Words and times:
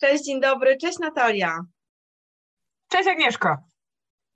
Cześć, 0.00 0.24
dzień 0.24 0.40
dobry. 0.40 0.76
Cześć 0.76 0.98
Natalia. 0.98 1.60
Cześć 2.88 3.08
Agnieszko. 3.08 3.56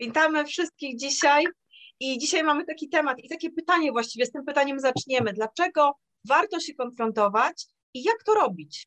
Witamy 0.00 0.44
wszystkich 0.44 0.98
dzisiaj. 0.98 1.46
I 2.00 2.18
dzisiaj 2.18 2.42
mamy 2.42 2.64
taki 2.64 2.88
temat 2.88 3.18
i 3.18 3.28
takie 3.28 3.50
pytanie 3.50 3.92
właściwie, 3.92 4.26
z 4.26 4.30
tym 4.30 4.44
pytaniem 4.44 4.80
zaczniemy. 4.80 5.32
Dlaczego 5.32 5.92
warto 6.28 6.60
się 6.60 6.74
konfrontować 6.74 7.66
i 7.94 8.02
jak 8.02 8.22
to 8.24 8.34
robić? 8.34 8.86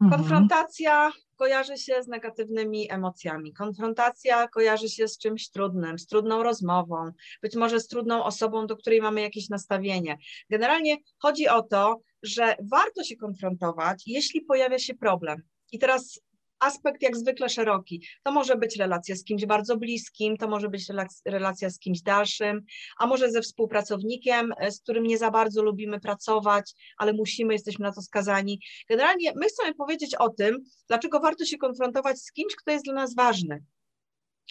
Mhm. 0.00 0.20
Konfrontacja 0.20 1.12
kojarzy 1.36 1.76
się 1.76 2.02
z 2.02 2.08
negatywnymi 2.08 2.92
emocjami. 2.92 3.52
Konfrontacja 3.52 4.48
kojarzy 4.48 4.88
się 4.88 5.08
z 5.08 5.18
czymś 5.18 5.50
trudnym, 5.50 5.98
z 5.98 6.06
trudną 6.06 6.42
rozmową, 6.42 7.12
być 7.42 7.56
może 7.56 7.80
z 7.80 7.88
trudną 7.88 8.24
osobą, 8.24 8.66
do 8.66 8.76
której 8.76 9.02
mamy 9.02 9.20
jakieś 9.20 9.48
nastawienie. 9.48 10.18
Generalnie 10.50 10.96
chodzi 11.18 11.48
o 11.48 11.62
to, 11.62 12.00
że 12.22 12.56
warto 12.70 13.04
się 13.04 13.16
konfrontować, 13.16 14.02
jeśli 14.06 14.40
pojawia 14.40 14.78
się 14.78 14.94
problem. 14.94 15.42
I 15.72 15.78
teraz 15.78 16.20
aspekt 16.60 17.02
jak 17.02 17.16
zwykle 17.16 17.48
szeroki. 17.48 18.02
To 18.22 18.32
może 18.32 18.56
być 18.56 18.76
relacja 18.76 19.16
z 19.16 19.24
kimś 19.24 19.46
bardzo 19.46 19.76
bliskim, 19.76 20.36
to 20.36 20.48
może 20.48 20.68
być 20.68 20.86
relacja 21.26 21.70
z 21.70 21.78
kimś 21.78 22.02
dalszym, 22.02 22.62
a 22.98 23.06
może 23.06 23.30
ze 23.30 23.42
współpracownikiem, 23.42 24.52
e, 24.58 24.70
z 24.70 24.80
którym 24.80 25.04
nie 25.04 25.18
za 25.18 25.30
bardzo 25.30 25.62
lubimy 25.62 26.00
pracować, 26.00 26.74
ale 26.96 27.12
musimy, 27.12 27.52
jesteśmy 27.52 27.82
na 27.82 27.92
to 27.92 28.02
skazani. 28.02 28.60
Generalnie 28.88 29.32
my 29.36 29.46
chcemy 29.46 29.74
powiedzieć 29.74 30.14
o 30.14 30.28
tym, 30.30 30.64
dlaczego 30.88 31.20
warto 31.20 31.44
się 31.44 31.58
konfrontować 31.58 32.18
z 32.18 32.32
kimś, 32.32 32.56
kto 32.56 32.70
jest 32.70 32.84
dla 32.84 32.94
nas 32.94 33.14
ważny 33.14 33.64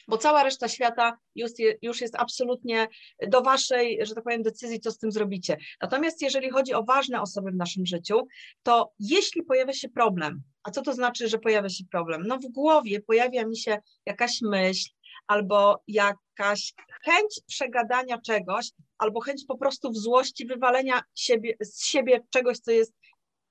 bo 0.08 0.18
cała 0.18 0.44
reszta 0.44 0.68
świata 0.68 1.18
już, 1.36 1.52
już 1.82 2.02
jest 2.02 2.16
absolutnie 2.16 2.88
do 3.28 3.42
waszej, 3.42 4.00
że 4.06 4.16
tak 4.16 4.24
powiem, 4.24 4.44
decyzji, 4.44 4.80
co 4.80 4.92
z 4.92 4.98
tym 4.98 5.12
zrobicie. 5.12 5.58
Natomiast 5.82 6.22
jeżeli 6.22 6.50
chodzi 6.50 6.74
o 6.74 6.84
ważne 6.84 7.22
osoby 7.22 7.52
w 7.52 7.56
naszym 7.56 7.86
życiu, 7.86 8.28
to 8.64 8.92
jeśli 9.00 9.44
pojawia 9.44 9.74
się 9.74 9.90
problem, 9.90 10.42
a 10.64 10.72
co 10.72 10.82
to 10.82 10.94
znaczy, 10.94 11.28
że 11.28 11.38
pojawia 11.38 11.70
się 11.70 11.84
problem? 11.92 12.24
No 12.28 12.38
w 12.38 12.46
głowie 12.52 13.02
pojawia 13.02 13.46
mi 13.46 13.58
się 13.58 13.78
jakaś 14.06 14.42
myśl, 14.42 14.90
albo 15.28 15.84
jakaś 15.88 16.74
chęć 17.04 17.40
przegadania 17.48 18.22
czegoś, 18.22 18.72
albo 18.98 19.20
chęć 19.20 19.46
po 19.48 19.58
prostu 19.58 19.92
w 19.92 19.98
złości 19.98 20.46
wywalenia 20.46 21.02
siebie, 21.16 21.56
z 21.62 21.86
siebie 21.86 22.24
czegoś, 22.30 22.58
co 22.58 22.72
jest 22.72 22.94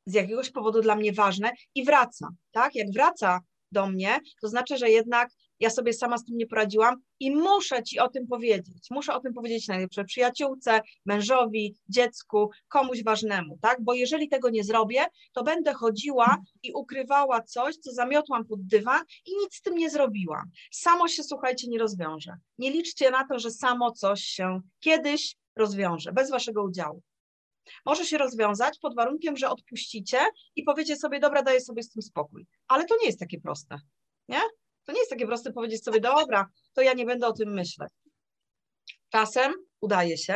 z 0.07 0.15
jakiegoś 0.15 0.51
powodu 0.51 0.81
dla 0.81 0.97
mnie 0.97 1.13
ważne 1.13 1.53
i 1.75 1.85
wraca, 1.85 2.29
tak? 2.51 2.75
Jak 2.75 2.93
wraca 2.93 3.41
do 3.73 3.87
mnie, 3.87 4.19
to 4.41 4.49
znaczy, 4.49 4.79
że 4.79 4.91
jednak 4.91 5.29
ja 5.61 5.71
sobie 5.71 5.93
sama 5.93 6.19
z 6.19 6.25
tym 6.25 6.37
nie 6.37 6.47
poradziłam 6.47 6.97
i 7.21 7.31
muszę 7.31 7.83
ci 7.83 7.99
o 7.99 8.09
tym 8.09 8.27
powiedzieć. 8.27 8.87
Muszę 8.91 9.15
o 9.15 9.21
tym 9.21 9.35
powiedzieć 9.35 9.69
najlepsze 9.69 10.05
przyjaciółce, 10.05 10.81
mężowi, 11.07 11.77
dziecku, 11.89 12.51
komuś 12.69 13.05
ważnemu, 13.05 13.59
tak? 13.63 13.83
Bo 13.83 13.95
jeżeli 13.95 14.29
tego 14.29 14.51
nie 14.51 14.65
zrobię, 14.65 15.05
to 15.33 15.43
będę 15.43 15.75
chodziła 15.75 16.37
i 16.63 16.73
ukrywała 16.73 17.43
coś, 17.43 17.77
co 17.77 17.93
zamiotłam 17.93 18.45
pod 18.45 18.67
dywan 18.67 19.05
i 19.27 19.37
nic 19.37 19.55
z 19.55 19.63
tym 19.63 19.75
nie 19.75 19.91
zrobiłam. 19.91 20.51
Samo 20.71 21.09
się, 21.09 21.23
słuchajcie, 21.23 21.69
nie 21.69 21.79
rozwiąże. 21.79 22.37
Nie 22.59 22.71
liczcie 22.71 23.11
na 23.11 23.27
to, 23.29 23.39
że 23.39 23.51
samo 23.51 23.93
coś 23.93 24.21
się 24.21 24.61
kiedyś 24.81 25.37
rozwiąże, 25.57 26.13
bez 26.13 26.31
waszego 26.31 26.65
udziału. 26.65 27.03
Może 27.85 28.05
się 28.05 28.19
rozwiązać 28.19 28.79
pod 28.79 28.95
warunkiem, 28.95 29.37
że 29.37 29.51
odpuścicie 29.51 30.19
i 30.57 30.63
powiecie 30.63 30.97
sobie, 30.97 31.21
dobra, 31.21 31.43
daję 31.43 31.61
sobie 31.61 31.83
z 31.83 31.91
tym 31.91 32.03
spokój. 32.03 32.47
Ale 32.69 32.85
to 32.85 32.95
nie 33.01 33.07
jest 33.07 33.21
takie 33.21 33.41
proste, 33.41 33.79
nie? 34.29 34.41
To 34.87 34.93
nie 34.93 34.99
jest 34.99 35.11
takie 35.11 35.27
proste 35.27 35.53
powiedzieć 35.53 35.85
sobie, 35.85 36.01
dobra, 36.01 36.49
to 36.73 36.83
ja 36.83 36.93
nie 36.93 37.07
będę 37.07 37.27
o 37.27 37.33
tym 37.33 37.53
myśleć. 37.55 37.91
Czasem 39.09 39.53
udaje 39.81 40.17
się, 40.19 40.35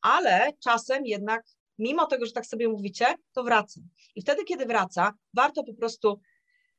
ale 0.00 0.50
czasem 0.64 1.06
jednak, 1.06 1.42
mimo 1.78 2.06
tego, 2.06 2.26
że 2.26 2.32
tak 2.32 2.46
sobie 2.46 2.68
mówicie, 2.68 3.06
to 3.32 3.44
wraca. 3.44 3.80
I 4.14 4.22
wtedy, 4.22 4.44
kiedy 4.44 4.66
wraca, 4.66 5.12
warto 5.34 5.64
po 5.64 5.74
prostu 5.74 6.20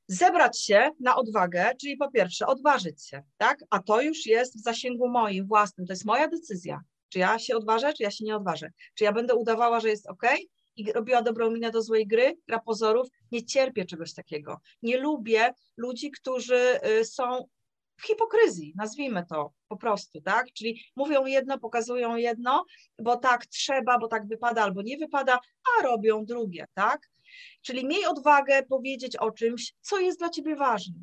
zebrać 0.07 0.61
się 0.61 0.89
na 0.99 1.15
odwagę, 1.15 1.71
czyli 1.81 1.97
po 1.97 2.11
pierwsze 2.11 2.47
odważyć 2.47 3.07
się, 3.07 3.23
tak? 3.37 3.59
A 3.69 3.79
to 3.79 4.01
już 4.01 4.25
jest 4.25 4.57
w 4.57 4.63
zasięgu 4.63 5.09
moim 5.09 5.47
własnym, 5.47 5.87
to 5.87 5.93
jest 5.93 6.05
moja 6.05 6.27
decyzja. 6.27 6.81
Czy 7.09 7.19
ja 7.19 7.39
się 7.39 7.55
odważę, 7.55 7.93
czy 7.93 8.03
ja 8.03 8.11
się 8.11 8.25
nie 8.25 8.35
odważę? 8.35 8.71
Czy 8.95 9.03
ja 9.03 9.11
będę 9.11 9.35
udawała, 9.35 9.79
że 9.79 9.89
jest 9.89 10.07
ok, 10.07 10.23
i 10.75 10.91
robiła 10.91 11.21
dobrą 11.21 11.51
minę 11.51 11.71
do 11.71 11.81
złej 11.81 12.07
gry, 12.07 12.37
gra 12.47 12.59
pozorów. 12.59 13.07
Nie 13.31 13.45
cierpię 13.45 13.85
czegoś 13.85 14.13
takiego. 14.13 14.59
Nie 14.81 14.97
lubię 14.97 15.53
ludzi, 15.77 16.11
którzy 16.11 16.79
y, 16.87 17.05
są 17.05 17.47
w 17.97 18.05
hipokryzji, 18.07 18.73
nazwijmy 18.75 19.25
to 19.29 19.53
po 19.67 19.77
prostu, 19.77 20.21
tak? 20.21 20.53
Czyli 20.53 20.81
mówią 20.95 21.25
jedno, 21.25 21.59
pokazują 21.59 22.15
jedno, 22.15 22.65
bo 22.99 23.17
tak 23.17 23.45
trzeba, 23.45 23.99
bo 23.99 24.07
tak 24.07 24.27
wypada 24.27 24.63
albo 24.63 24.81
nie 24.81 24.97
wypada, 24.97 25.39
a 25.77 25.83
robią 25.83 26.25
drugie, 26.25 26.65
tak? 26.73 27.09
Czyli 27.61 27.85
miej 27.85 28.05
odwagę 28.05 28.63
powiedzieć 28.63 29.17
o 29.17 29.31
czymś, 29.31 29.73
co 29.81 29.99
jest 29.99 30.19
dla 30.19 30.29
ciebie 30.29 30.55
ważne 30.55 30.95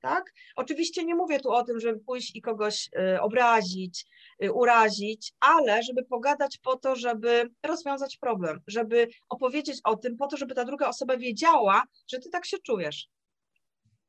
tak? 0.00 0.32
Oczywiście 0.56 1.04
nie 1.04 1.14
mówię 1.14 1.40
tu 1.40 1.50
o 1.50 1.64
tym, 1.64 1.80
żeby 1.80 2.00
pójść 2.00 2.36
i 2.36 2.40
kogoś 2.40 2.90
y, 3.14 3.20
obrazić, 3.20 4.06
y, 4.44 4.52
urazić, 4.52 5.32
ale 5.40 5.82
żeby 5.82 6.04
pogadać 6.04 6.58
po 6.58 6.76
to, 6.76 6.96
żeby 6.96 7.50
rozwiązać 7.62 8.16
problem, 8.16 8.60
żeby 8.66 9.08
opowiedzieć 9.28 9.80
o 9.84 9.96
tym 9.96 10.16
po 10.16 10.26
to, 10.26 10.36
żeby 10.36 10.54
ta 10.54 10.64
druga 10.64 10.88
osoba 10.88 11.16
wiedziała, 11.16 11.82
że 12.12 12.18
ty 12.18 12.30
tak 12.30 12.46
się 12.46 12.58
czujesz, 12.58 13.08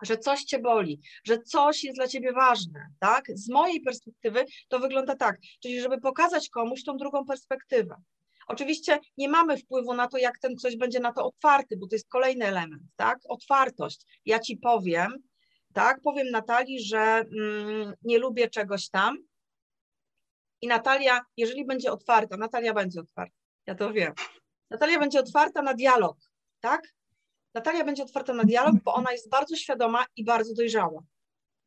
że 0.02 0.18
coś 0.18 0.44
cię 0.44 0.60
boli, 0.60 1.02
że 1.24 1.38
coś 1.40 1.84
jest 1.84 1.98
dla 1.98 2.08
ciebie 2.08 2.34
ważne, 2.34 2.88
tak? 3.00 3.26
Z 3.34 3.50
mojej 3.50 3.82
perspektywy 3.82 4.46
to 4.68 4.80
wygląda 4.80 5.16
tak, 5.16 5.38
czyli 5.64 5.82
żeby 5.82 6.02
pokazać 6.02 6.50
komuś 6.50 6.84
tą 6.84 6.98
drugą 6.98 7.26
perspektywę. 7.26 7.96
Oczywiście 8.48 9.00
nie 9.18 9.30
mamy 9.30 9.58
wpływu 9.58 9.94
na 9.94 10.08
to, 10.08 10.18
jak 10.18 10.40
ten 10.40 10.56
ktoś 10.56 10.78
będzie 10.78 11.00
na 11.00 11.14
to 11.14 11.26
otwarty, 11.26 11.78
bo 11.78 11.88
to 11.88 11.96
jest 11.96 12.10
kolejny 12.10 12.46
element, 12.46 12.84
tak? 12.96 13.20
Otwartość. 13.28 14.02
Ja 14.26 14.40
ci 14.40 14.58
powiem, 14.58 15.29
tak? 15.74 16.02
Powiem 16.02 16.32
Natalii, 16.32 16.84
że 16.84 17.00
mm, 17.00 17.94
nie 18.02 18.20
lubię 18.20 18.50
czegoś 18.50 18.90
tam 18.90 19.18
i 20.62 20.68
Natalia, 20.68 21.22
jeżeli 21.38 21.66
będzie 21.66 21.92
otwarta, 21.92 22.38
Natalia 22.38 22.74
będzie 22.74 23.00
otwarta, 23.00 23.36
ja 23.66 23.76
to 23.76 23.94
wiem. 23.94 24.14
Natalia 24.70 25.00
będzie 25.00 25.20
otwarta 25.20 25.62
na 25.62 25.74
dialog, 25.74 26.18
tak? 26.60 26.94
Natalia 27.54 27.84
będzie 27.84 28.04
otwarta 28.04 28.34
na 28.34 28.44
dialog, 28.44 28.76
bo 28.84 28.94
ona 28.94 29.12
jest 29.12 29.30
bardzo 29.30 29.56
świadoma 29.56 30.06
i 30.16 30.24
bardzo 30.24 30.54
dojrzała. 30.54 31.04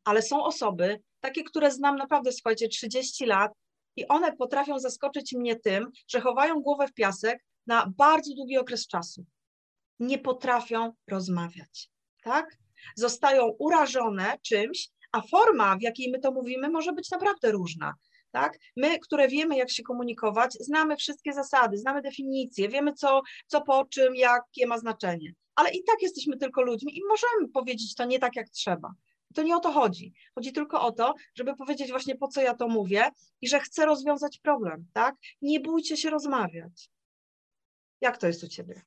Ale 0.03 0.21
są 0.21 0.43
osoby, 0.43 0.99
takie, 1.19 1.43
które 1.43 1.71
znam 1.71 1.95
naprawdę, 1.95 2.31
słuchajcie, 2.31 2.67
30 2.67 3.25
lat 3.25 3.51
i 3.95 4.07
one 4.07 4.35
potrafią 4.35 4.79
zaskoczyć 4.79 5.33
mnie 5.33 5.55
tym, 5.55 5.91
że 6.07 6.21
chowają 6.21 6.61
głowę 6.61 6.87
w 6.87 6.93
piasek 6.93 7.45
na 7.67 7.93
bardzo 7.97 8.35
długi 8.35 8.57
okres 8.57 8.87
czasu. 8.87 9.25
Nie 9.99 10.19
potrafią 10.19 10.93
rozmawiać, 11.07 11.89
tak? 12.23 12.57
Zostają 12.95 13.47
urażone 13.47 14.37
czymś, 14.41 14.89
a 15.11 15.21
forma, 15.21 15.75
w 15.75 15.81
jakiej 15.81 16.11
my 16.11 16.19
to 16.19 16.31
mówimy, 16.31 16.69
może 16.69 16.93
być 16.93 17.11
naprawdę 17.11 17.51
różna. 17.51 17.93
Tak? 18.31 18.59
My, 18.77 18.99
które 18.99 19.27
wiemy, 19.27 19.57
jak 19.57 19.71
się 19.71 19.83
komunikować, 19.83 20.53
znamy 20.59 20.95
wszystkie 20.97 21.33
zasady, 21.33 21.77
znamy 21.77 22.01
definicje, 22.01 22.69
wiemy, 22.69 22.93
co, 22.93 23.21
co 23.47 23.61
po 23.61 23.85
czym, 23.85 24.15
jakie 24.15 24.67
ma 24.67 24.77
znaczenie. 24.77 25.33
Ale 25.55 25.71
i 25.71 25.83
tak 25.83 26.01
jesteśmy 26.01 26.37
tylko 26.37 26.61
ludźmi 26.61 26.97
i 26.97 27.01
możemy 27.09 27.49
powiedzieć 27.49 27.95
to 27.95 28.05
nie 28.05 28.19
tak, 28.19 28.35
jak 28.35 28.49
trzeba. 28.49 28.93
To 29.33 29.43
nie 29.43 29.55
o 29.55 29.59
to 29.59 29.71
chodzi. 29.71 30.13
Chodzi 30.35 30.53
tylko 30.53 30.81
o 30.81 30.91
to, 30.91 31.13
żeby 31.35 31.55
powiedzieć 31.55 31.91
właśnie, 31.91 32.15
po 32.15 32.27
co 32.27 32.41
ja 32.41 32.55
to 32.55 32.67
mówię 32.67 33.09
i 33.41 33.47
że 33.47 33.59
chcę 33.59 33.85
rozwiązać 33.85 34.39
problem. 34.39 34.85
Tak? 34.93 35.15
Nie 35.41 35.59
bójcie 35.59 35.97
się 35.97 36.09
rozmawiać. 36.09 36.89
Jak 38.01 38.17
to 38.17 38.27
jest 38.27 38.43
u 38.43 38.47
Ciebie? 38.47 38.81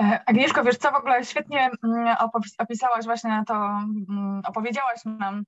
E, 0.00 0.20
Agnieszko, 0.26 0.64
wiesz 0.64 0.76
co, 0.76 0.90
w 0.90 0.94
ogóle 0.94 1.24
świetnie 1.24 1.70
mm, 1.84 2.16
opisałaś 2.58 3.04
właśnie 3.04 3.42
to, 3.46 3.54
mm, 3.54 4.42
opowiedziałaś 4.46 5.04
nam 5.04 5.44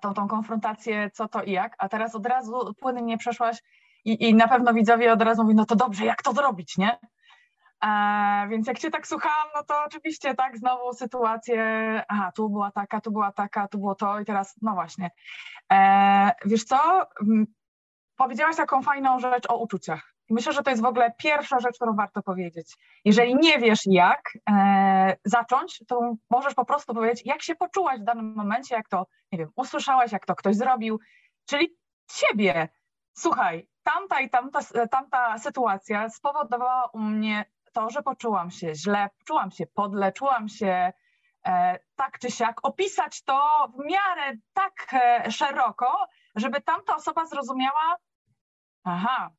tą, 0.00 0.14
tą 0.14 0.28
konfrontację, 0.28 1.10
co 1.10 1.28
to 1.28 1.42
i 1.42 1.52
jak, 1.52 1.74
a 1.78 1.88
teraz 1.88 2.14
od 2.14 2.26
razu 2.26 2.74
płynnie 2.80 3.18
przeszłaś 3.18 3.62
i, 4.04 4.28
i 4.28 4.34
na 4.34 4.48
pewno 4.48 4.74
widzowie 4.74 5.12
od 5.12 5.22
razu 5.22 5.42
mówią, 5.42 5.56
no 5.56 5.64
to 5.66 5.76
dobrze, 5.76 6.04
jak 6.04 6.22
to 6.22 6.32
zrobić, 6.32 6.78
nie? 6.78 6.98
E, 7.84 8.48
więc 8.50 8.66
jak 8.66 8.78
Cię 8.78 8.90
tak 8.90 9.06
słuchałam, 9.06 9.48
no 9.54 9.62
to 9.62 9.74
oczywiście 9.86 10.34
tak, 10.34 10.58
znowu 10.58 10.92
sytuację, 10.92 11.62
aha, 12.08 12.32
tu 12.34 12.48
była 12.50 12.70
taka, 12.70 13.00
tu 13.00 13.10
była 13.10 13.32
taka, 13.32 13.68
tu 13.68 13.78
było 13.78 13.94
to 13.94 14.20
i 14.20 14.24
teraz, 14.24 14.54
no 14.62 14.74
właśnie. 14.74 15.10
E, 15.72 16.32
wiesz 16.44 16.64
co, 16.64 17.06
powiedziałaś 18.16 18.56
taką 18.56 18.82
fajną 18.82 19.18
rzecz 19.18 19.50
o 19.50 19.56
uczuciach. 19.56 20.17
I 20.28 20.34
myślę, 20.34 20.52
że 20.52 20.62
to 20.62 20.70
jest 20.70 20.82
w 20.82 20.86
ogóle 20.86 21.12
pierwsza 21.18 21.60
rzecz, 21.60 21.76
którą 21.76 21.96
warto 21.96 22.22
powiedzieć. 22.22 22.76
Jeżeli 23.04 23.34
nie 23.34 23.58
wiesz 23.58 23.80
jak 23.86 24.32
e, 24.50 25.16
zacząć, 25.24 25.82
to 25.88 26.14
możesz 26.30 26.54
po 26.54 26.64
prostu 26.64 26.94
powiedzieć, 26.94 27.26
jak 27.26 27.42
się 27.42 27.54
poczułaś 27.54 28.00
w 28.00 28.04
danym 28.04 28.34
momencie, 28.34 28.74
jak 28.74 28.88
to, 28.88 29.06
nie 29.32 29.38
wiem, 29.38 29.48
usłyszałaś, 29.56 30.12
jak 30.12 30.26
to 30.26 30.34
ktoś 30.34 30.56
zrobił, 30.56 31.00
czyli 31.46 31.76
ciebie. 32.10 32.68
Słuchaj, 33.12 33.68
tamta 33.82 34.20
i 34.20 34.30
tamta, 34.30 34.60
tamta 34.90 35.38
sytuacja 35.38 36.08
spowodowała 36.10 36.86
u 36.92 36.98
mnie 36.98 37.44
to, 37.72 37.90
że 37.90 38.02
poczułam 38.02 38.50
się 38.50 38.74
źle, 38.74 39.10
czułam 39.24 39.50
się 39.50 39.66
podle, 39.66 40.12
czułam 40.12 40.48
się 40.48 40.92
e, 41.46 41.78
tak 41.96 42.18
czy 42.18 42.30
siak. 42.30 42.60
Opisać 42.62 43.22
to 43.22 43.68
w 43.74 43.84
miarę 43.84 44.36
tak 44.52 44.86
e, 44.92 45.30
szeroko, 45.30 46.06
żeby 46.34 46.60
tamta 46.60 46.96
osoba 46.96 47.26
zrozumiała, 47.26 47.96
aha, 48.84 49.30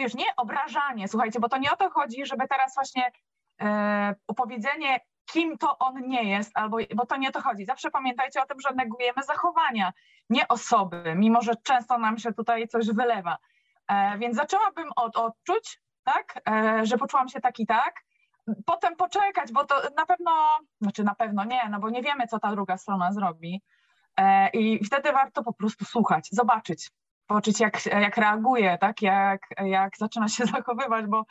wiesz, 0.00 0.14
nie 0.14 0.36
obrażanie, 0.36 1.08
słuchajcie, 1.08 1.40
bo 1.40 1.48
to 1.48 1.58
nie 1.58 1.72
o 1.72 1.76
to 1.76 1.90
chodzi, 1.90 2.26
żeby 2.26 2.48
teraz 2.48 2.74
właśnie 2.74 3.12
e, 3.60 4.14
opowiedzenie, 4.26 5.00
kim 5.32 5.58
to 5.58 5.78
on 5.78 6.08
nie 6.08 6.24
jest, 6.24 6.50
albo, 6.54 6.76
bo 6.94 7.06
to 7.06 7.16
nie 7.16 7.30
to 7.32 7.40
chodzi. 7.40 7.64
Zawsze 7.64 7.90
pamiętajcie 7.90 8.42
o 8.42 8.46
tym, 8.46 8.60
że 8.60 8.74
negujemy 8.74 9.22
zachowania, 9.22 9.92
nie 10.30 10.48
osoby, 10.48 11.14
mimo 11.16 11.42
że 11.42 11.52
często 11.62 11.98
nam 11.98 12.18
się 12.18 12.32
tutaj 12.32 12.68
coś 12.68 12.86
wylewa. 12.86 13.38
E, 13.88 14.18
więc 14.18 14.36
zaczęłabym 14.36 14.90
od 14.96 15.16
odczuć, 15.16 15.80
tak, 16.04 16.40
e, 16.48 16.86
że 16.86 16.98
poczułam 16.98 17.28
się 17.28 17.40
tak 17.40 17.60
i 17.60 17.66
tak, 17.66 17.94
potem 18.66 18.96
poczekać, 18.96 19.52
bo 19.52 19.64
to 19.64 19.74
na 19.96 20.06
pewno, 20.06 20.32
znaczy 20.80 21.04
na 21.04 21.14
pewno 21.14 21.44
nie, 21.44 21.68
no 21.70 21.80
bo 21.80 21.90
nie 21.90 22.02
wiemy, 22.02 22.26
co 22.26 22.38
ta 22.38 22.50
druga 22.50 22.76
strona 22.76 23.12
zrobi. 23.12 23.62
E, 24.16 24.48
I 24.48 24.84
wtedy 24.84 25.12
warto 25.12 25.42
po 25.42 25.52
prostu 25.52 25.84
słuchać, 25.84 26.28
zobaczyć, 26.32 26.90
poczuć, 27.30 27.60
jak, 27.60 27.86
jak 27.86 28.16
reaguje, 28.16 28.78
tak? 28.78 29.02
jak, 29.02 29.40
jak 29.64 29.96
zaczyna 29.96 30.28
się 30.28 30.44
zachowywać, 30.56 31.06
bo 31.06 31.24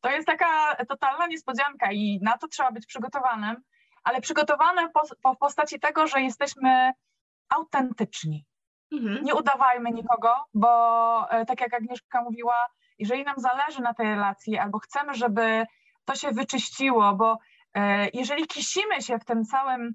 to 0.00 0.10
jest 0.10 0.26
taka 0.26 0.76
totalna 0.88 1.26
niespodzianka 1.26 1.92
i 1.92 2.18
na 2.22 2.38
to 2.38 2.48
trzeba 2.48 2.72
być 2.72 2.86
przygotowanym, 2.86 3.56
ale 4.04 4.20
przygotowane 4.20 4.88
po, 4.88 5.02
po 5.22 5.34
w 5.34 5.38
postaci 5.38 5.80
tego, 5.80 6.06
że 6.06 6.20
jesteśmy 6.20 6.92
autentyczni. 7.48 8.44
Mhm. 8.92 9.24
Nie 9.24 9.34
udawajmy 9.34 9.90
nikogo, 9.90 10.34
bo 10.54 10.70
e, 11.30 11.46
tak 11.46 11.60
jak 11.60 11.74
Agnieszka 11.74 12.22
mówiła, 12.22 12.66
jeżeli 12.98 13.24
nam 13.24 13.36
zależy 13.38 13.82
na 13.82 13.94
tej 13.94 14.06
relacji 14.06 14.58
albo 14.58 14.78
chcemy, 14.78 15.14
żeby 15.14 15.66
to 16.04 16.14
się 16.14 16.30
wyczyściło, 16.30 17.14
bo 17.14 17.38
e, 17.74 18.08
jeżeli 18.12 18.46
kisimy 18.46 19.02
się 19.02 19.18
w 19.18 19.24
tym 19.24 19.44
całym 19.44 19.94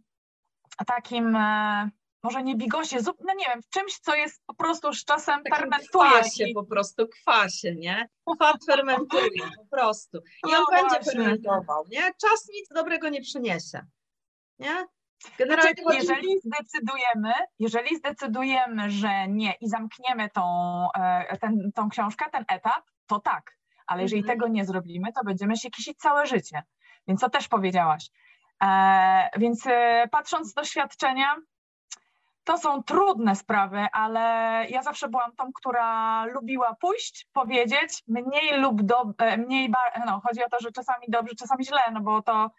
takim 0.87 1.35
e, 1.35 1.89
może 2.23 2.43
nie 2.43 2.55
bigosie, 2.55 2.97
no 3.05 3.33
nie 3.33 3.45
wiem, 3.45 3.61
w 3.61 3.69
czymś, 3.69 3.99
co 3.99 4.15
jest 4.15 4.43
po 4.45 4.53
prostu 4.53 4.93
z 4.93 5.05
czasem 5.05 5.43
Takim 5.43 5.55
fermentuje. 5.55 6.09
kwasie 6.09 6.47
i... 6.47 6.53
po 6.53 6.63
prostu, 6.63 7.07
kwasie, 7.07 7.75
nie? 7.75 8.09
Kwat 8.35 8.65
fermentuje 8.65 9.41
po 9.57 9.75
prostu. 9.77 10.17
I 10.17 10.51
no 10.51 10.57
on 10.57 10.65
właśnie. 10.69 10.89
będzie 10.89 11.11
fermentował, 11.11 11.85
nie? 11.91 12.01
Czas 12.01 12.49
nic 12.53 12.69
dobrego 12.75 13.09
nie 13.09 13.21
przyniesie, 13.21 13.85
nie? 14.59 14.85
Generalnie 15.37 15.73
znaczy, 15.83 15.97
jeżeli 15.97 16.39
zdecydujemy, 16.39 17.33
jeżeli 17.59 17.95
zdecydujemy, 17.95 18.91
że 18.91 19.27
nie 19.27 19.53
i 19.61 19.69
zamkniemy 19.69 20.29
tą, 20.29 20.43
e, 20.95 21.37
ten, 21.37 21.71
tą 21.75 21.89
książkę, 21.89 22.25
ten 22.31 22.45
etap, 22.47 22.83
to 23.07 23.19
tak. 23.19 23.57
Ale 23.87 24.01
jeżeli 24.01 24.21
mhm. 24.21 24.39
tego 24.39 24.51
nie 24.51 24.65
zrobimy, 24.65 25.13
to 25.13 25.23
będziemy 25.23 25.57
się 25.57 25.69
kisić 25.69 25.97
całe 25.97 26.25
życie. 26.25 26.63
Więc 27.07 27.21
to 27.21 27.29
też 27.29 27.47
powiedziałaś. 27.47 28.09
E, 28.63 29.29
więc 29.37 29.67
e, 29.67 30.07
patrząc 30.11 30.47
z 30.47 30.53
doświadczenia, 30.53 31.35
to 32.43 32.57
są 32.57 32.83
trudne 32.83 33.35
sprawy, 33.35 33.87
ale 33.93 34.19
ja 34.69 34.83
zawsze 34.83 35.09
byłam 35.09 35.35
tą, 35.35 35.53
która 35.53 36.25
lubiła 36.25 36.75
pójść, 36.75 37.27
powiedzieć, 37.33 38.03
mniej 38.07 38.59
lub 38.59 38.81
do, 38.81 39.03
e, 39.17 39.37
mniej, 39.37 39.71
no 40.05 40.21
chodzi 40.27 40.43
o 40.43 40.49
to, 40.49 40.57
że 40.59 40.71
czasami 40.71 41.05
dobrze, 41.09 41.35
czasami 41.35 41.65
źle, 41.65 41.81
no 41.93 42.01
bo 42.01 42.21
to 42.21 42.51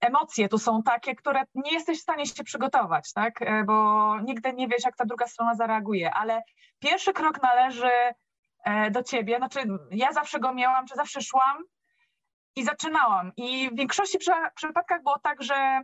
emocje 0.00 0.48
tu 0.48 0.58
są 0.58 0.82
takie, 0.82 1.14
które 1.14 1.42
nie 1.54 1.72
jesteś 1.72 1.98
w 1.98 2.02
stanie 2.02 2.26
się 2.26 2.44
przygotować, 2.44 3.12
tak, 3.12 3.42
e, 3.42 3.64
bo 3.64 4.16
nigdy 4.20 4.52
nie 4.52 4.68
wiesz, 4.68 4.84
jak 4.84 4.96
ta 4.96 5.04
druga 5.04 5.26
strona 5.26 5.54
zareaguje, 5.54 6.14
ale 6.14 6.42
pierwszy 6.78 7.12
krok 7.12 7.42
należy 7.42 7.90
e, 8.64 8.90
do 8.90 9.02
ciebie, 9.02 9.36
znaczy 9.36 9.60
ja 9.90 10.12
zawsze 10.12 10.40
go 10.40 10.54
miałam, 10.54 10.86
czy 10.86 10.94
zawsze 10.94 11.20
szłam 11.20 11.58
i 12.56 12.64
zaczynałam. 12.64 13.32
I 13.36 13.70
w 13.70 13.76
większości 13.76 14.18
przypadkach 14.54 15.02
było 15.02 15.18
tak, 15.18 15.42
że 15.42 15.80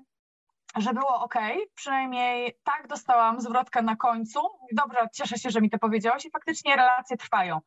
że 0.77 0.95
było 0.95 1.21
ok, 1.21 1.35
przynajmniej 1.75 2.59
tak 2.65 2.87
dostałam 2.89 3.41
zwrotkę 3.41 3.83
na 3.83 3.97
końcu. 3.97 4.41
Dobrze, 4.73 5.09
cieszę 5.15 5.39
się, 5.39 5.51
że 5.51 5.61
mi 5.61 5.71
to 5.71 5.79
powiedziałaś 5.79 6.25
i 6.25 6.31
faktycznie 6.31 6.77
relacje 6.77 7.17
trwają. 7.17 7.61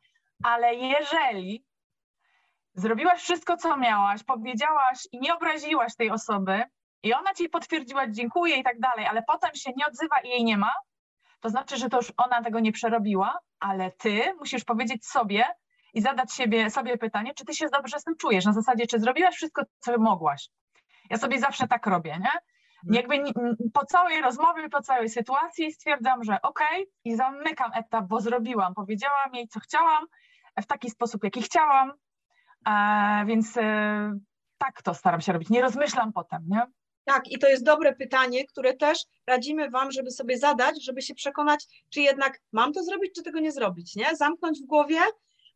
Ale 0.44 0.76
jeżeli 0.76 1.66
zrobiłaś 2.74 3.22
wszystko, 3.22 3.58
co 3.58 3.78
miałaś, 3.78 4.24
powiedziałaś 4.24 5.08
i 5.12 5.20
nie 5.20 5.36
obraziłaś 5.36 5.96
tej 5.96 6.12
osoby, 6.12 6.64
i 7.04 7.14
ona 7.14 7.34
ci 7.34 7.50
potwierdziła, 7.50 8.08
dziękuję 8.08 8.56
i 8.56 8.64
tak 8.64 8.80
dalej, 8.80 9.06
ale 9.06 9.24
potem 9.24 9.52
się 9.56 9.72
nie 9.78 9.88
odzywa 9.88 10.20
i 10.20 10.30
jej 10.30 10.44
nie 10.44 10.58
ma, 10.58 10.74
to 11.40 11.50
znaczy, 11.50 11.78
że 11.78 11.90
to 11.90 11.98
już 11.98 12.14
ona 12.18 12.44
tego 12.44 12.60
nie 12.60 12.72
przerobiła, 12.72 13.40
ale 13.60 13.92
ty 13.92 14.34
musisz 14.40 14.64
powiedzieć 14.64 15.06
sobie 15.06 15.46
i 15.94 16.02
zadać 16.02 16.34
siebie, 16.34 16.70
sobie 16.70 16.98
pytanie, 16.98 17.34
czy 17.34 17.46
ty 17.46 17.54
się 17.54 17.68
dobrze 17.70 18.00
z 18.00 18.04
tym 18.04 18.16
czujesz, 18.18 18.46
na 18.46 18.54
zasadzie, 18.54 18.88
czy 18.88 19.00
zrobiłaś 19.00 19.36
wszystko, 19.36 19.62
co 19.80 19.98
mogłaś. 19.98 20.50
Ja 21.10 21.18
sobie 21.18 21.40
zawsze 21.40 21.68
tak 21.68 21.86
robię, 21.86 22.18
nie? 22.22 22.32
Mhm. 22.86 22.96
Jakby 22.96 23.32
po 23.74 23.86
całej 23.86 24.22
rozmowie, 24.22 24.70
po 24.70 24.82
całej 24.82 25.10
sytuacji 25.10 25.72
stwierdzam, 25.72 26.24
że 26.24 26.42
okej 26.42 26.82
okay, 26.82 26.94
i 27.04 27.16
zamykam 27.16 27.72
etap, 27.74 28.06
bo 28.06 28.22
zrobiłam, 28.22 28.74
powiedziałam 28.74 29.34
jej, 29.34 29.48
co 29.48 29.60
chciałam, 29.60 30.06
w 30.62 30.66
taki 30.66 30.90
sposób, 30.90 31.24
jaki 31.24 31.42
chciałam, 31.42 31.94
e, 32.68 33.26
więc 33.26 33.58
e, 33.58 34.20
tak 34.58 34.82
to 34.82 34.94
staram 34.94 35.22
się 35.22 35.34
robić, 35.34 35.50
nie 35.50 35.62
rozmyślam 35.62 36.14
potem, 36.14 36.44
nie? 36.48 36.62
Tak, 37.04 37.28
i 37.28 37.40
to 37.40 37.48
jest 37.48 37.64
dobre 37.64 37.96
pytanie, 37.96 38.46
które 38.46 38.74
też 38.74 39.06
radzimy 39.28 39.70
Wam, 39.70 39.92
żeby 39.92 40.12
sobie 40.12 40.38
zadać, 40.38 40.84
żeby 40.84 41.02
się 41.02 41.16
przekonać, 41.16 41.66
czy 41.90 42.02
jednak 42.02 42.40
mam 42.52 42.74
to 42.74 42.84
zrobić, 42.84 43.12
czy 43.16 43.24
tego 43.24 43.40
nie 43.40 43.52
zrobić, 43.52 43.96
nie? 43.96 44.16
Zamknąć 44.16 44.60
w 44.60 44.66
głowie, 44.66 45.00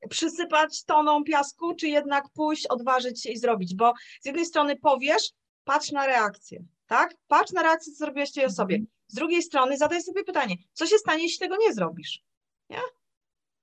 przysypać 0.10 0.84
toną 0.84 1.24
piasku, 1.24 1.76
czy 1.76 1.88
jednak 1.88 2.24
pójść, 2.34 2.68
odważyć 2.68 3.24
się 3.24 3.30
i 3.30 3.38
zrobić, 3.38 3.76
bo 3.76 3.94
z 4.22 4.26
jednej 4.26 4.46
strony 4.46 4.76
powiesz, 4.76 5.32
patrz 5.64 5.92
na 5.92 6.06
reakcję, 6.06 6.64
tak? 6.92 7.16
Patrz 7.28 7.54
na 7.54 7.62
reakcję, 7.64 7.94
co 7.94 8.06
zrobiłeś 8.06 8.32
tej 8.32 8.46
osobie. 8.46 8.76
Mhm. 8.76 8.88
Z 9.08 9.14
drugiej 9.14 9.44
strony 9.44 9.78
zadaj 9.78 10.02
sobie 10.02 10.24
pytanie, 10.24 10.56
co 10.74 10.86
się 10.86 10.98
stanie, 10.98 11.24
jeśli 11.24 11.40
tego 11.40 11.56
nie 11.60 11.74
zrobisz? 11.74 12.24
Nie? 12.70 12.82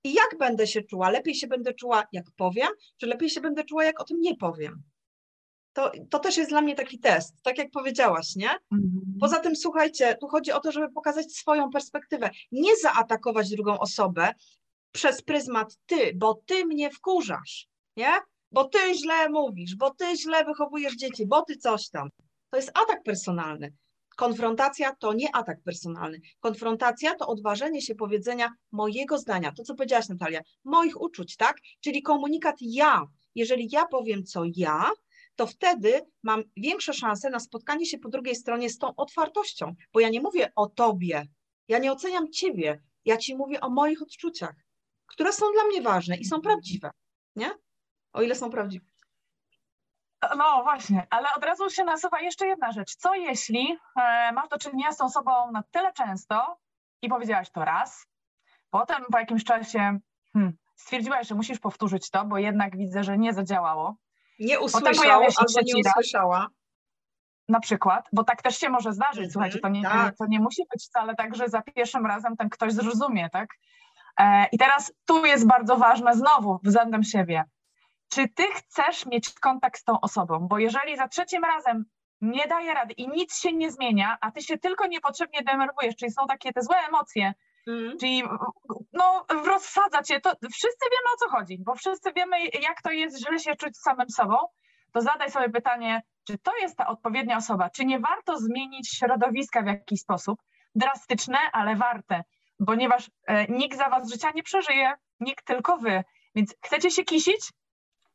I 0.03 0.13
jak 0.13 0.37
będę 0.39 0.67
się 0.67 0.81
czuła? 0.81 1.09
Lepiej 1.09 1.35
się 1.35 1.47
będę 1.47 1.73
czuła, 1.73 2.03
jak 2.11 2.25
powiem, 2.35 2.67
czy 2.97 3.07
lepiej 3.07 3.29
się 3.29 3.41
będę 3.41 3.63
czuła, 3.63 3.83
jak 3.83 4.01
o 4.01 4.03
tym 4.03 4.21
nie 4.21 4.37
powiem? 4.37 4.83
To, 5.73 5.91
to 6.09 6.19
też 6.19 6.37
jest 6.37 6.49
dla 6.49 6.61
mnie 6.61 6.75
taki 6.75 6.99
test, 6.99 7.35
tak 7.43 7.57
jak 7.57 7.71
powiedziałaś, 7.71 8.35
nie? 8.35 8.49
Mhm. 8.71 9.17
Poza 9.19 9.39
tym, 9.39 9.55
słuchajcie, 9.55 10.17
tu 10.21 10.27
chodzi 10.27 10.51
o 10.51 10.59
to, 10.59 10.71
żeby 10.71 10.91
pokazać 10.91 11.31
swoją 11.33 11.69
perspektywę, 11.69 12.29
nie 12.51 12.75
zaatakować 12.75 13.49
drugą 13.49 13.79
osobę 13.79 14.33
przez 14.91 15.21
pryzmat 15.21 15.77
ty, 15.85 16.13
bo 16.15 16.41
ty 16.45 16.65
mnie 16.65 16.91
wkurzasz, 16.91 17.67
nie? 17.97 18.11
Bo 18.51 18.63
ty 18.63 18.79
źle 18.95 19.29
mówisz, 19.29 19.75
bo 19.75 19.93
ty 19.93 20.17
źle 20.17 20.45
wychowujesz 20.45 20.95
dzieci, 20.95 21.27
bo 21.27 21.41
ty 21.41 21.57
coś 21.57 21.89
tam. 21.89 22.09
To 22.49 22.57
jest 22.57 22.71
atak 22.73 23.03
personalny. 23.03 23.73
Konfrontacja 24.17 24.95
to 24.95 25.13
nie 25.13 25.35
atak 25.35 25.63
personalny. 25.63 26.19
Konfrontacja 26.39 27.15
to 27.15 27.27
odważenie 27.27 27.81
się 27.81 27.95
powiedzenia 27.95 28.49
mojego 28.71 29.17
zdania, 29.17 29.51
to 29.51 29.63
co 29.63 29.75
powiedziałaś 29.75 30.09
Natalia, 30.09 30.41
moich 30.63 31.01
uczuć, 31.01 31.35
tak? 31.35 31.57
Czyli 31.81 32.01
komunikat 32.01 32.55
ja. 32.61 33.05
Jeżeli 33.35 33.69
ja 33.71 33.85
powiem 33.85 34.23
co 34.23 34.43
ja, 34.55 34.91
to 35.35 35.47
wtedy 35.47 36.01
mam 36.23 36.43
większe 36.57 36.93
szanse 36.93 37.29
na 37.29 37.39
spotkanie 37.39 37.85
się 37.85 37.97
po 37.97 38.09
drugiej 38.09 38.35
stronie 38.35 38.69
z 38.69 38.77
tą 38.77 38.95
otwartością, 38.95 39.75
bo 39.93 39.99
ja 39.99 40.09
nie 40.09 40.21
mówię 40.21 40.51
o 40.55 40.67
tobie, 40.67 41.27
ja 41.67 41.79
nie 41.79 41.91
oceniam 41.91 42.31
ciebie, 42.31 42.81
ja 43.05 43.17
ci 43.17 43.35
mówię 43.35 43.61
o 43.61 43.69
moich 43.69 44.01
odczuciach, 44.01 44.55
które 45.05 45.33
są 45.33 45.45
dla 45.53 45.63
mnie 45.63 45.81
ważne 45.81 46.17
i 46.17 46.25
są 46.25 46.41
prawdziwe, 46.41 46.91
nie? 47.35 47.51
O 48.13 48.21
ile 48.21 48.35
są 48.35 48.49
prawdziwe. 48.49 48.85
No 50.37 50.63
właśnie, 50.63 51.07
ale 51.09 51.27
od 51.37 51.43
razu 51.43 51.69
się 51.69 51.83
nasuwa 51.83 52.21
jeszcze 52.21 52.47
jedna 52.47 52.71
rzecz. 52.71 52.95
Co 52.95 53.15
jeśli 53.15 53.77
e, 53.95 54.31
masz 54.31 54.49
do 54.49 54.57
czynienia 54.57 54.91
z 54.91 54.97
tą 54.97 55.05
osobą 55.05 55.51
na 55.51 55.63
tyle 55.71 55.93
często 55.93 56.57
i 57.01 57.09
powiedziałaś 57.09 57.49
to 57.49 57.65
raz, 57.65 58.07
potem 58.69 59.03
po 59.11 59.19
jakimś 59.19 59.43
czasie 59.43 59.99
hmm, 60.33 60.53
stwierdziłaś, 60.75 61.27
że 61.27 61.35
musisz 61.35 61.59
powtórzyć 61.59 62.09
to, 62.09 62.25
bo 62.25 62.37
jednak 62.37 62.77
widzę, 62.77 63.03
że 63.03 63.17
nie 63.17 63.33
zadziałało. 63.33 63.95
Nie 64.39 64.59
usłyszała 64.59 65.13
albo 65.13 65.61
nie 65.65 65.89
usłyszała. 65.89 66.47
Na 67.49 67.59
przykład, 67.59 68.09
bo 68.13 68.23
tak 68.23 68.41
też 68.41 68.57
się 68.57 68.69
może 68.69 68.93
zdarzyć, 68.93 69.17
mm 69.17 69.29
-hmm, 69.29 69.33
słuchajcie, 69.33 69.59
to 69.59 69.69
nie, 69.69 69.83
tak. 69.83 70.17
to 70.17 70.25
nie 70.27 70.39
musi 70.39 70.61
być 70.73 70.83
wcale 70.83 71.15
tak, 71.15 71.35
że 71.35 71.49
za 71.49 71.61
pierwszym 71.61 72.05
razem 72.05 72.37
ten 72.37 72.49
ktoś 72.49 72.73
zrozumie, 72.73 73.29
tak? 73.29 73.49
E, 74.17 74.45
I 74.51 74.57
teraz 74.57 74.93
tu 75.05 75.25
jest 75.25 75.47
bardzo 75.47 75.77
ważne 75.77 76.15
znowu 76.15 76.59
względem 76.63 77.03
siebie 77.03 77.43
czy 78.09 78.27
ty 78.27 78.43
chcesz 78.43 79.05
mieć 79.05 79.33
kontakt 79.33 79.79
z 79.79 79.83
tą 79.83 79.99
osobą, 80.01 80.47
bo 80.47 80.59
jeżeli 80.59 80.97
za 80.97 81.07
trzecim 81.07 81.43
razem 81.43 81.85
nie 82.21 82.47
daje 82.47 82.73
rady 82.73 82.93
i 82.93 83.07
nic 83.07 83.39
się 83.39 83.53
nie 83.53 83.71
zmienia, 83.71 84.17
a 84.21 84.31
ty 84.31 84.41
się 84.41 84.57
tylko 84.57 84.87
niepotrzebnie 84.87 85.41
denerwujesz, 85.43 85.95
czyli 85.95 86.11
są 86.11 86.27
takie 86.27 86.53
te 86.53 86.61
złe 86.61 86.77
emocje, 86.77 87.33
mm. 87.67 87.97
czyli 87.99 88.23
no, 88.93 89.25
rozsadza 89.45 90.03
cię, 90.03 90.21
to 90.21 90.29
wszyscy 90.29 90.85
wiemy 90.91 91.13
o 91.13 91.17
co 91.17 91.29
chodzi, 91.29 91.57
bo 91.59 91.75
wszyscy 91.75 92.13
wiemy 92.13 92.45
jak 92.45 92.81
to 92.81 92.91
jest 92.91 93.19
źle 93.19 93.39
się 93.39 93.55
czuć 93.55 93.77
samym 93.77 94.09
sobą, 94.09 94.37
to 94.91 95.01
zadaj 95.01 95.31
sobie 95.31 95.49
pytanie, 95.49 96.01
czy 96.27 96.37
to 96.37 96.57
jest 96.57 96.77
ta 96.77 96.87
odpowiednia 96.87 97.37
osoba, 97.37 97.69
czy 97.69 97.85
nie 97.85 97.99
warto 97.99 98.37
zmienić 98.37 98.89
środowiska 98.89 99.61
w 99.61 99.67
jakiś 99.67 100.01
sposób, 100.01 100.39
drastyczne, 100.75 101.37
ale 101.51 101.75
warte, 101.75 102.23
ponieważ 102.65 103.11
e, 103.27 103.47
nikt 103.47 103.77
za 103.77 103.89
was 103.89 104.11
życia 104.11 104.31
nie 104.35 104.43
przeżyje, 104.43 104.93
nikt 105.19 105.45
tylko 105.45 105.77
wy, 105.77 106.03
więc 106.35 106.55
chcecie 106.65 106.91
się 106.91 107.03
kisić, 107.03 107.51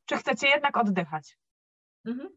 czy 0.07 0.17
chcecie 0.17 0.49
jednak 0.49 0.77
oddychać? 0.77 1.39
Mhm. 2.07 2.29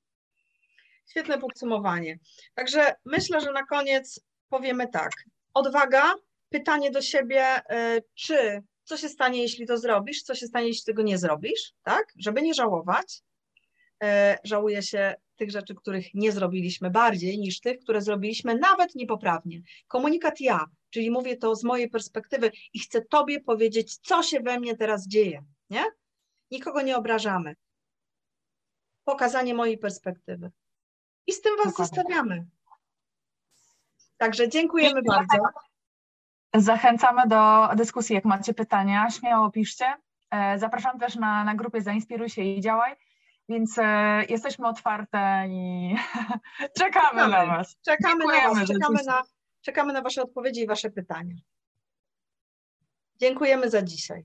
Świetne 1.10 1.40
podsumowanie. 1.40 2.20
Także 2.56 2.96
myślę, 3.06 3.42
że 3.42 3.52
na 3.52 3.66
koniec 3.66 4.20
powiemy 4.50 4.88
tak. 4.88 5.12
Odwaga, 5.54 6.14
pytanie 6.50 6.92
do 6.92 7.02
siebie, 7.02 7.58
y, 7.98 8.04
czy 8.16 8.64
co 8.84 8.98
się 8.98 9.10
stanie, 9.10 9.42
jeśli 9.42 9.68
to 9.68 9.78
zrobisz, 9.78 10.22
co 10.24 10.36
się 10.36 10.48
stanie, 10.48 10.68
jeśli 10.68 10.86
tego 10.86 11.02
nie 11.02 11.18
zrobisz, 11.18 11.74
tak? 11.84 12.14
Żeby 12.18 12.42
nie 12.42 12.54
żałować. 12.54 13.22
e, 14.04 14.38
żałuje 14.44 14.82
się 14.82 15.16
tych 15.36 15.52
rzeczy, 15.52 15.76
których 15.76 16.14
nie 16.14 16.32
zrobiliśmy 16.32 16.90
bardziej 16.90 17.40
niż 17.40 17.60
tych, 17.60 17.80
które 17.80 18.02
zrobiliśmy 18.02 18.56
nawet 18.56 18.96
niepoprawnie. 18.96 19.62
Komunikat 19.88 20.42
ja, 20.42 20.66
czyli 20.90 21.12
mówię 21.12 21.38
to 21.38 21.56
z 21.56 21.64
mojej 21.64 21.90
perspektywy 21.90 22.52
i 22.74 22.80
chcę 22.80 23.02
Tobie 23.02 23.40
powiedzieć, 23.40 23.98
co 23.98 24.24
się 24.24 24.40
we 24.40 24.60
mnie 24.60 24.78
teraz 24.78 25.08
dzieje, 25.08 25.44
nie? 25.70 25.84
Nikogo 26.52 26.82
nie 26.82 26.98
obrażamy. 26.98 27.56
Pokazanie 29.04 29.54
mojej 29.54 29.78
perspektywy. 29.78 30.52
I 31.28 31.34
z 31.34 31.42
tym 31.42 31.58
Was 31.58 31.66
Dokładnie. 31.66 31.96
zostawiamy. 31.96 32.48
Także 34.18 34.50
dziękujemy 34.50 35.02
bardzo. 35.02 35.38
Zachęcamy 36.56 37.28
do 37.28 37.70
dyskusji, 37.76 38.16
jak 38.16 38.26
macie 38.26 38.54
pytania, 38.54 39.10
śmiało 39.10 39.52
piszcie. 39.52 39.94
E, 40.32 40.60
zapraszam 40.60 41.00
też 41.00 41.16
na, 41.16 41.44
na 41.44 41.56
grupie 41.56 41.82
Zainspiruj 41.82 42.30
się 42.30 42.42
i 42.42 42.62
działaj, 42.62 42.96
więc 43.50 43.78
e, 43.78 44.24
jesteśmy 44.30 44.68
otwarte 44.68 45.46
i 45.48 45.96
czekamy, 46.78 47.22
czekamy, 47.22 47.28
na 47.28 47.46
Was. 47.46 47.78
Czekamy 47.82 48.26
na 48.26 48.50
Was, 48.50 48.68
czekamy 48.68 49.04
na, 49.06 49.24
czekamy 49.62 49.94
na 49.94 50.02
Wasze 50.02 50.24
odpowiedzi 50.24 50.62
i 50.62 50.68
Wasze 50.68 50.90
pytania. 50.90 51.36
Dziękujemy 53.16 53.70
za 53.70 53.82
dzisiaj. 53.82 54.24